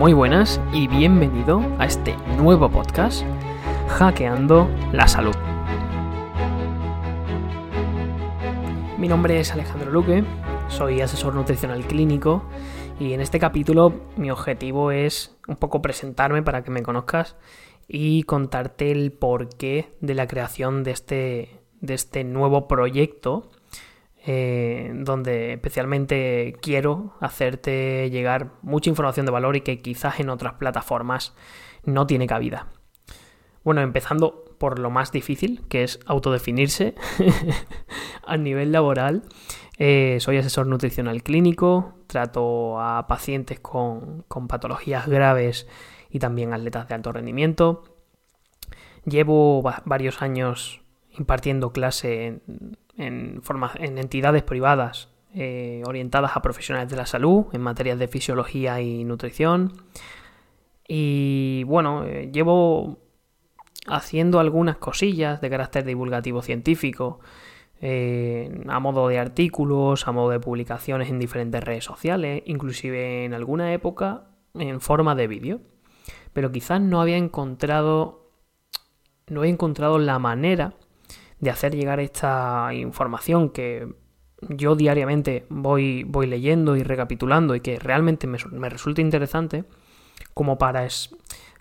[0.00, 3.22] Muy buenas y bienvenido a este nuevo podcast,
[3.86, 5.34] Hackeando la Salud.
[8.96, 10.24] Mi nombre es Alejandro Luque,
[10.68, 12.42] soy asesor nutricional clínico
[12.98, 17.36] y en este capítulo mi objetivo es un poco presentarme para que me conozcas
[17.86, 23.50] y contarte el porqué de la creación de este, de este nuevo proyecto
[24.26, 30.54] eh, donde especialmente quiero hacerte llegar mucha información de valor y que quizás en otras
[30.54, 31.34] plataformas
[31.84, 32.68] no tiene cabida.
[33.64, 36.94] Bueno, empezando por lo más difícil, que es autodefinirse
[38.26, 39.22] a nivel laboral.
[39.78, 45.66] Eh, soy asesor nutricional clínico, trato a pacientes con, con patologías graves
[46.10, 47.84] y también atletas de alto rendimiento.
[49.06, 50.82] Llevo varios años
[51.18, 53.42] impartiendo clase en, en,
[53.78, 59.04] en entidades privadas eh, orientadas a profesionales de la salud en materias de fisiología y
[59.04, 59.72] nutrición.
[60.88, 62.98] Y bueno, eh, llevo
[63.86, 67.20] haciendo algunas cosillas de carácter divulgativo científico,
[67.80, 73.32] eh, a modo de artículos, a modo de publicaciones en diferentes redes sociales, inclusive en
[73.32, 74.24] alguna época
[74.54, 75.60] en forma de vídeo.
[76.32, 78.32] Pero quizás no había encontrado,
[79.28, 80.74] no había encontrado la manera
[81.40, 83.88] de hacer llegar esta información que
[84.48, 89.64] yo diariamente voy, voy leyendo y recapitulando y que realmente me, resulta interesante
[90.34, 91.14] como para, es,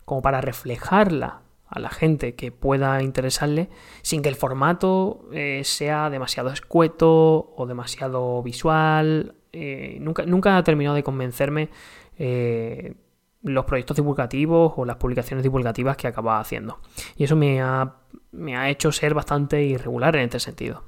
[0.06, 3.70] como para reflejarla a la gente que pueda interesarle
[4.02, 9.36] sin que el formato eh, sea demasiado escueto o demasiado visual.
[9.52, 11.70] Eh, nunca, nunca ha terminado de convencerme
[12.18, 12.96] eh,
[13.44, 16.80] los proyectos divulgativos o las publicaciones divulgativas que acaba haciendo.
[17.16, 17.98] Y eso me ha,
[18.32, 20.84] me ha hecho ser bastante irregular en este sentido.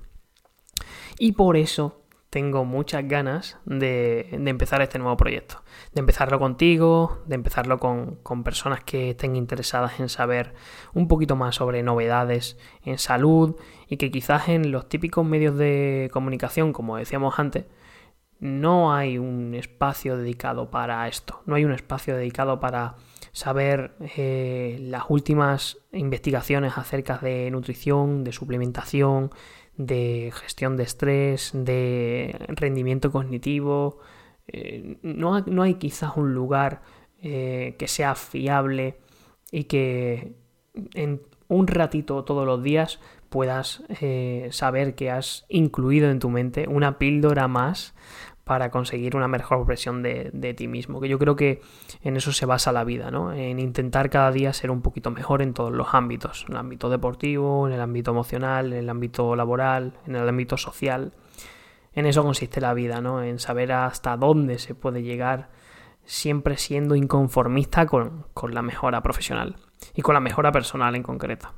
[1.17, 5.61] Y por eso tengo muchas ganas de, empezar este nuevo proyecto.
[5.93, 10.53] De empezarlo contigo, de empezarlo con, con, personas que estén interesadas en saber
[10.93, 16.09] un poquito más sobre novedades en salud y que quizás en los típicos medios de
[16.13, 17.65] comunicación, como decíamos antes,
[18.39, 22.95] no hay un espacio dedicado para esto, no hay un espacio dedicado para
[23.31, 29.31] saber eh, las últimas investigaciones acerca de nutrición, de suplementación,
[29.77, 33.99] de gestión de estrés, de rendimiento cognitivo.
[34.47, 36.81] Eh, no, hay quizás un lugar
[37.21, 38.97] eh, que sea fiable
[39.51, 40.33] y que
[40.93, 42.99] en un ratito todos los días
[43.29, 43.83] puedas
[44.49, 47.93] saber que has incluido en tu mente una píldora más
[48.43, 50.99] para conseguir una mejor versión de, ti mismo.
[50.99, 51.61] Que yo creo que
[52.01, 53.33] en eso se basa la vida, ¿no?
[53.33, 56.45] En intentar cada día ser un poquito mejor en todos los ámbitos.
[56.47, 60.57] En el ámbito deportivo, en el ámbito emocional, en el ámbito laboral, en el ámbito
[60.57, 61.13] social.
[61.93, 63.21] En eso consiste la vida, ¿no?
[63.21, 65.49] En saber hasta dónde se puede llegar
[66.05, 69.57] siempre siendo inconformista con, con la mejora profesional
[69.93, 71.53] y con la mejora personal en concreto.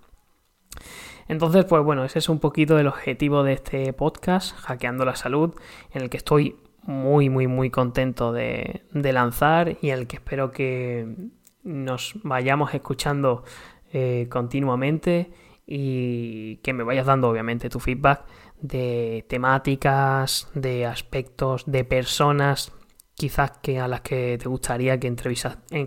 [1.28, 5.54] Entonces, pues bueno, ese es un poquito el objetivo de este podcast, Hackeando la Salud,
[5.92, 11.16] en el que estoy muy, muy, muy contento de, lanzar y el que espero que
[11.64, 13.44] nos vayamos escuchando
[13.92, 15.32] eh, continuamente
[15.66, 18.26] y que me vayas dando obviamente tu feedback
[18.60, 22.74] de temáticas, de aspectos, de personas
[23.16, 25.14] quizás que a las que te gustaría que,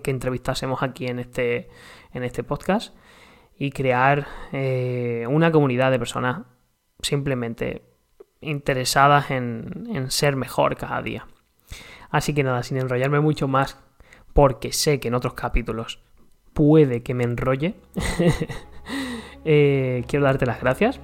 [0.02, 1.68] que entrevistásemos aquí en este,
[2.12, 2.94] en este podcast.
[3.58, 6.42] Y crear eh, una comunidad de personas
[7.00, 7.82] simplemente
[8.40, 11.26] interesadas en, ser mejor cada día.
[12.10, 13.78] Así que nada, sin enrollarme mucho más,
[14.32, 16.00] porque sé que en otros capítulos
[16.52, 17.74] puede que me enrolle,
[19.44, 21.00] eh, quiero darte las gracias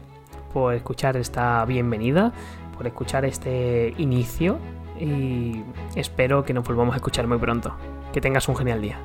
[0.53, 2.32] por escuchar esta bienvenida,
[2.76, 4.59] por escuchar este inicio
[5.00, 5.62] y
[5.97, 7.75] espero que nos volvamos a escuchar muy pronto.
[8.12, 8.98] Que tengas un genial día.